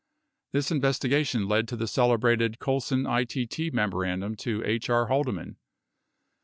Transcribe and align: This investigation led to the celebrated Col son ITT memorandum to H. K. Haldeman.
This 0.51 0.71
investigation 0.71 1.47
led 1.47 1.67
to 1.67 1.75
the 1.75 1.85
celebrated 1.85 2.57
Col 2.57 2.79
son 2.79 3.05
ITT 3.05 3.71
memorandum 3.71 4.35
to 4.37 4.63
H. 4.65 4.87
K. 4.87 4.93
Haldeman. 5.07 5.57